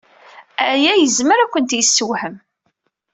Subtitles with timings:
[0.71, 2.35] Aya yezmer ad kent-yessewhem.